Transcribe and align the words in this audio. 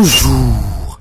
Bonjour. 0.00 1.00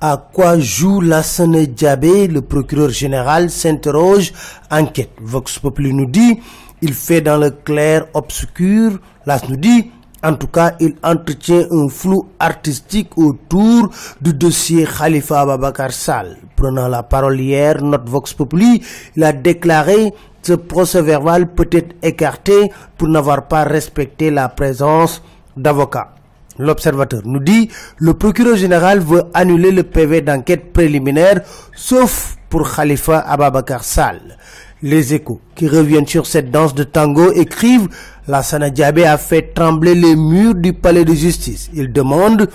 À 0.00 0.16
quoi 0.32 0.56
joue 0.56 1.00
Lassane 1.00 1.66
Diabé 1.66 2.28
Le 2.28 2.42
procureur 2.42 2.90
général 2.90 3.50
s'interroge. 3.50 4.32
Enquête. 4.70 5.10
Vox 5.20 5.58
Populi 5.58 5.92
nous 5.92 6.06
dit, 6.06 6.38
il 6.80 6.94
fait 6.94 7.22
dans 7.22 7.38
le 7.38 7.50
clair 7.50 8.06
obscur. 8.14 9.00
Las 9.26 9.48
nous 9.48 9.56
dit, 9.56 9.90
en 10.22 10.34
tout 10.34 10.46
cas, 10.46 10.76
il 10.78 10.94
entretient 11.02 11.64
un 11.72 11.88
flou 11.88 12.28
artistique 12.38 13.18
autour 13.18 13.90
du 14.20 14.32
dossier 14.32 14.86
Khalifa 14.86 15.40
Ababakar 15.40 15.90
Sall. 15.90 16.36
Prenant 16.54 16.86
la 16.86 17.02
parole 17.02 17.40
hier, 17.40 17.82
notre 17.82 18.08
Vox 18.08 18.32
Populi, 18.32 18.80
il 19.16 19.24
a 19.24 19.32
déclaré 19.32 20.14
ce 20.40 20.52
procès 20.52 21.02
verbal 21.02 21.52
peut 21.52 21.68
être 21.72 21.96
écarté 22.00 22.70
pour 22.96 23.08
n'avoir 23.08 23.48
pas 23.48 23.64
respecté 23.64 24.30
la 24.30 24.48
présence 24.48 25.20
d'avocats. 25.56 26.14
L'observateur 26.60 27.22
nous 27.24 27.40
dit 27.40 27.70
le 27.98 28.12
procureur 28.12 28.54
général 28.56 29.00
veut 29.00 29.22
annuler 29.32 29.70
le 29.70 29.82
PV 29.82 30.20
d'enquête 30.20 30.72
préliminaire 30.74 31.40
sauf 31.74 32.36
pour 32.50 32.70
Khalifa 32.70 33.18
Ababakar 33.20 33.82
Sall. 33.82 34.36
Les 34.82 35.14
échos 35.14 35.40
qui 35.54 35.68
reviennent 35.68 36.06
sur 36.06 36.26
cette 36.26 36.50
danse 36.50 36.74
de 36.74 36.84
tango 36.84 37.32
écrivent 37.32 37.88
La 38.28 38.42
Diabé 38.70 39.04
a 39.04 39.16
fait 39.16 39.54
trembler 39.54 39.94
les 39.94 40.16
murs 40.16 40.54
du 40.54 40.74
palais 40.74 41.04
de 41.06 41.14
justice. 41.14 41.70
Il 41.72 41.92
demande 41.92 42.48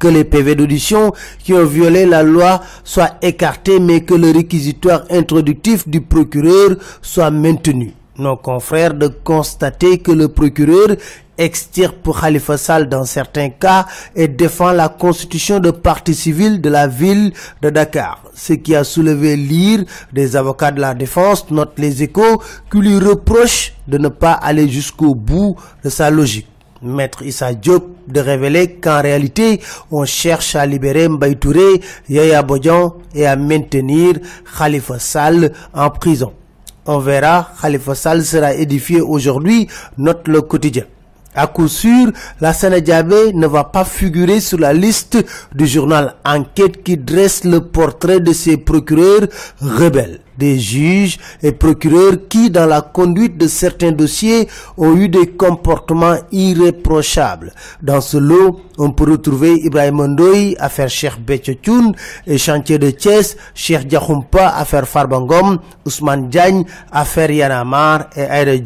que 0.00 0.08
les 0.08 0.24
PV 0.24 0.56
d'audition 0.56 1.12
qui 1.38 1.54
ont 1.54 1.64
violé 1.64 2.06
la 2.06 2.24
loi 2.24 2.60
soient 2.82 3.18
écartés 3.22 3.78
mais 3.78 4.00
que 4.00 4.14
le 4.14 4.32
réquisitoire 4.32 5.04
introductif 5.10 5.88
du 5.88 6.00
procureur 6.00 6.70
soit 7.02 7.30
maintenu. 7.30 7.92
Nos 8.18 8.36
confrères 8.36 8.92
de 8.92 9.08
constater 9.08 9.98
que 9.98 10.12
le 10.12 10.28
procureur 10.28 10.88
extirpe 11.38 12.10
Khalifa 12.20 12.58
Sall 12.58 12.86
dans 12.90 13.06
certains 13.06 13.48
cas 13.48 13.86
et 14.14 14.28
défend 14.28 14.72
la 14.72 14.90
constitution 14.90 15.60
de 15.60 15.70
partie 15.70 16.14
civile 16.14 16.60
de 16.60 16.68
la 16.68 16.86
ville 16.88 17.32
de 17.62 17.70
Dakar. 17.70 18.22
Ce 18.34 18.52
qui 18.52 18.76
a 18.76 18.84
soulevé 18.84 19.34
l'ire 19.36 19.84
des 20.12 20.36
avocats 20.36 20.70
de 20.72 20.80
la 20.82 20.92
défense, 20.92 21.50
note 21.50 21.72
les 21.78 22.02
échos, 22.02 22.42
qui 22.70 22.78
lui 22.80 22.98
reprochent 22.98 23.72
de 23.88 23.96
ne 23.96 24.08
pas 24.08 24.32
aller 24.32 24.68
jusqu'au 24.68 25.14
bout 25.14 25.56
de 25.82 25.88
sa 25.88 26.10
logique. 26.10 26.48
Maître 26.82 27.22
Issa 27.22 27.54
Diop 27.54 27.96
de 28.08 28.20
révéler 28.20 28.74
qu'en 28.74 29.00
réalité, 29.00 29.60
on 29.90 30.04
cherche 30.04 30.54
à 30.54 30.66
libérer 30.66 31.08
Mbaye 31.08 31.36
Touré, 31.36 31.80
Yaya 32.10 32.42
Bodjan 32.42 32.94
et 33.14 33.24
à 33.26 33.36
maintenir 33.36 34.16
Khalifa 34.58 34.98
Sall 34.98 35.52
en 35.72 35.88
prison. 35.88 36.32
On 36.84 36.98
verra, 36.98 37.50
Khalifa 37.60 37.94
Sall 37.94 38.24
sera 38.24 38.54
édifié 38.54 39.00
aujourd'hui, 39.00 39.68
note 39.98 40.26
le 40.26 40.42
quotidien. 40.42 40.82
À 41.34 41.46
coup 41.46 41.68
sûr, 41.68 42.10
la 42.40 42.52
Diabé 42.80 43.32
ne 43.32 43.46
va 43.46 43.64
pas 43.64 43.84
figurer 43.84 44.40
sur 44.40 44.58
la 44.58 44.72
liste 44.72 45.24
du 45.54 45.66
journal 45.66 46.16
Enquête 46.24 46.82
qui 46.82 46.96
dresse 46.96 47.44
le 47.44 47.60
portrait 47.60 48.18
de 48.18 48.32
ces 48.32 48.56
procureurs 48.56 49.28
rebelles. 49.60 50.21
Des 50.38 50.58
juges 50.58 51.18
et 51.42 51.52
procureurs 51.52 52.14
qui, 52.28 52.50
dans 52.50 52.66
la 52.66 52.80
conduite 52.80 53.36
de 53.36 53.46
certains 53.46 53.92
dossiers, 53.92 54.48
ont 54.76 54.94
eu 54.96 55.08
des 55.08 55.26
comportements 55.26 56.16
irréprochables. 56.30 57.52
Dans 57.82 58.00
ce 58.00 58.16
lot, 58.16 58.60
on 58.78 58.90
peut 58.90 59.10
retrouver 59.10 59.54
Ibrahim 59.64 60.06
Ndoye, 60.06 60.56
affaire 60.58 60.88
Cheikh 60.88 61.18
Betchoun, 61.24 61.94
et 62.26 62.38
chantier 62.38 62.78
de 62.78 62.90
Thiès, 62.90 63.36
Cheikh 63.54 63.86
Diakhumpa, 63.86 64.48
affaire 64.56 64.88
Farbangom, 64.88 65.58
Ousmane 65.84 66.28
Diagne, 66.28 66.64
affaire 66.90 67.30
Yanamar 67.30 68.06
et 68.16 68.22
Aire. 68.22 68.58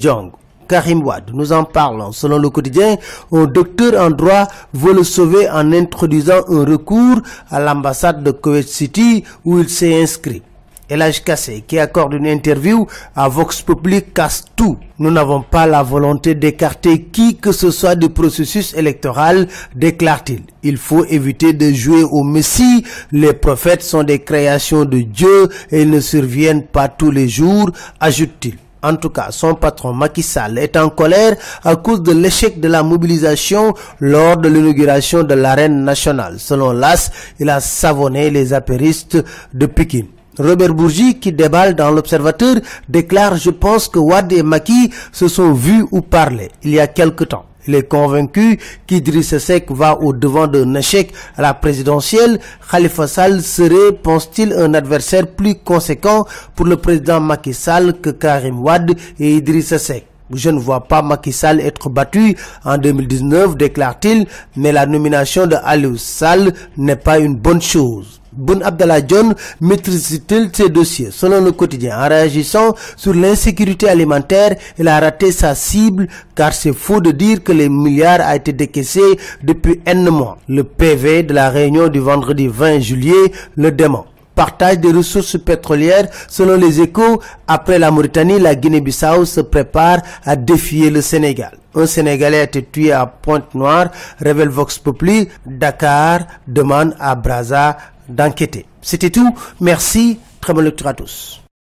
Karim 0.68 1.02
Wad. 1.04 1.30
Nous 1.32 1.52
en 1.52 1.64
parlons. 1.64 2.12
Selon 2.12 2.38
le 2.38 2.50
quotidien, 2.50 2.96
un 3.32 3.44
docteur 3.44 4.00
en 4.00 4.10
droit 4.10 4.48
veut 4.72 4.94
le 4.94 5.04
sauver 5.04 5.48
en 5.48 5.72
introduisant 5.72 6.42
un 6.48 6.64
recours 6.64 7.20
à 7.50 7.60
l'ambassade 7.60 8.22
de 8.22 8.30
Kuwait 8.32 8.62
City 8.62 9.24
où 9.44 9.58
il 9.58 9.68
s'est 9.68 10.02
inscrit. 10.02 10.42
Elage 10.88 11.24
Kassé, 11.24 11.64
qui 11.66 11.78
accorde 11.78 12.14
une 12.14 12.26
interview 12.26 12.86
à 13.14 13.28
Vox 13.28 13.60
Populi, 13.62 14.02
casse 14.02 14.44
tout. 14.54 14.78
Nous 14.98 15.10
n'avons 15.10 15.42
pas 15.42 15.66
la 15.66 15.82
volonté 15.82 16.34
d'écarter 16.34 17.02
qui 17.02 17.36
que 17.36 17.52
ce 17.52 17.70
soit 17.70 17.96
du 17.96 18.08
processus 18.08 18.72
électoral, 18.74 19.48
déclare-t-il. 19.74 20.42
Il 20.62 20.76
faut 20.76 21.04
éviter 21.04 21.52
de 21.52 21.72
jouer 21.72 22.02
au 22.04 22.22
Messie. 22.22 22.84
Les 23.12 23.32
prophètes 23.32 23.82
sont 23.82 24.04
des 24.04 24.20
créations 24.20 24.84
de 24.84 25.00
Dieu 25.00 25.48
et 25.70 25.84
ne 25.84 26.00
surviennent 26.00 26.64
pas 26.66 26.88
tous 26.88 27.10
les 27.10 27.28
jours, 27.28 27.70
ajoute-t-il. 28.00 28.56
En 28.82 28.94
tout 28.94 29.10
cas, 29.10 29.32
son 29.32 29.54
patron 29.56 29.92
Macky 29.92 30.22
Sall 30.22 30.58
est 30.58 30.76
en 30.76 30.90
colère 30.90 31.34
à 31.64 31.74
cause 31.74 32.02
de 32.02 32.12
l'échec 32.12 32.60
de 32.60 32.68
la 32.68 32.84
mobilisation 32.84 33.74
lors 33.98 34.36
de 34.36 34.48
l'inauguration 34.48 35.24
de 35.24 35.34
l'arène 35.34 35.82
nationale. 35.82 36.36
Selon 36.38 36.72
l'AS, 36.72 37.10
il 37.40 37.50
a 37.50 37.58
savonné 37.58 38.30
les 38.30 38.52
apéristes 38.52 39.18
de 39.52 39.66
Pékin. 39.66 40.04
Robert 40.38 40.74
Bourgi, 40.74 41.18
qui 41.18 41.32
déballe 41.32 41.74
dans 41.74 41.90
l'Observateur, 41.90 42.56
déclare 42.88 43.36
«Je 43.38 43.50
pense 43.50 43.88
que 43.88 43.98
Wad 43.98 44.32
et 44.32 44.42
Maki 44.42 44.90
se 45.12 45.28
sont 45.28 45.52
vus 45.52 45.86
ou 45.90 46.00
parlé 46.02 46.50
il 46.62 46.72
y 46.72 46.80
a 46.80 46.86
quelque 46.86 47.24
temps. 47.24 47.46
Il 47.68 47.74
est 47.74 47.88
convaincu 47.88 48.58
qu'Idriss 48.86 49.36
Seck 49.38 49.70
va 49.72 49.98
au 50.00 50.12
devant 50.12 50.46
d'un 50.46 50.74
échec 50.74 51.12
à 51.36 51.42
la 51.42 51.54
présidentielle. 51.54 52.38
Khalifa 52.70 53.08
Sall 53.08 53.42
serait, 53.42 53.92
pense-t-il, 54.02 54.52
un 54.52 54.72
adversaire 54.74 55.26
plus 55.26 55.56
conséquent 55.56 56.26
pour 56.54 56.66
le 56.66 56.76
président 56.76 57.20
Macky 57.20 57.52
Sall 57.52 57.94
que 58.00 58.10
Karim 58.10 58.62
Wad 58.62 58.96
et 59.18 59.36
Idriss 59.36 59.76
Seck. 59.76 60.06
Je 60.32 60.50
ne 60.50 60.58
vois 60.58 60.84
pas 60.84 61.02
Macky 61.02 61.32
Sall 61.32 61.60
être 61.60 61.88
battu 61.88 62.36
en 62.64 62.78
2019, 62.78 63.56
déclare-t-il, 63.56 64.26
mais 64.56 64.72
la 64.72 64.86
nomination 64.86 65.46
de 65.46 65.56
Aliou 65.64 65.96
Sall 65.96 66.52
n'est 66.76 66.96
pas 66.96 67.18
une 67.18 67.36
bonne 67.36 67.62
chose. 67.62 68.20
Boun 68.36 68.62
Abdallah 68.62 69.00
John 69.06 69.34
maîtrise-t-il 69.60 70.50
ses 70.52 70.68
dossiers? 70.68 71.08
Selon 71.10 71.40
le 71.42 71.52
quotidien, 71.52 71.98
en 71.98 72.08
réagissant 72.08 72.74
sur 72.96 73.14
l'insécurité 73.14 73.88
alimentaire, 73.88 74.56
il 74.78 74.88
a 74.88 75.00
raté 75.00 75.32
sa 75.32 75.54
cible 75.54 76.06
car 76.34 76.52
c'est 76.52 76.74
faux 76.74 77.00
de 77.00 77.12
dire 77.12 77.42
que 77.42 77.52
les 77.52 77.68
milliards 77.70 78.20
a 78.20 78.36
été 78.36 78.52
décaissé 78.52 79.00
depuis 79.42 79.80
un 79.86 80.10
mois. 80.10 80.36
Le 80.48 80.64
PV 80.64 81.22
de 81.22 81.32
la 81.32 81.48
réunion 81.48 81.88
du 81.88 81.98
vendredi 81.98 82.46
20 82.46 82.80
juillet 82.80 83.32
le 83.56 83.70
dément 83.72 84.06
partage 84.34 84.78
des 84.78 84.92
ressources 84.92 85.38
pétrolières. 85.42 86.08
Selon 86.28 86.56
les 86.56 86.80
échos, 86.80 87.22
après 87.48 87.78
la 87.78 87.90
Mauritanie, 87.90 88.38
la 88.38 88.54
Guinée-Bissau 88.54 89.24
se 89.24 89.40
prépare 89.40 90.00
à 90.24 90.36
défier 90.36 90.90
le 90.90 91.00
Sénégal. 91.00 91.52
Un 91.74 91.86
Sénégalais 91.86 92.40
a 92.40 92.42
été 92.44 92.62
tué 92.62 92.92
à 92.92 93.06
Pointe-Noire, 93.06 93.88
révèle 94.20 94.48
Vox 94.48 94.78
Populi. 94.78 95.28
Dakar 95.46 96.20
demande 96.46 96.94
à 97.00 97.14
Braza 97.14 97.76
d'enquêter. 98.08 98.66
C'était 98.82 99.10
tout. 99.10 99.36
Merci. 99.60 100.18
Très 100.40 100.52
bonne 100.54 100.64
lecture 100.64 100.86
à 100.86 100.94
tous. 100.94 101.40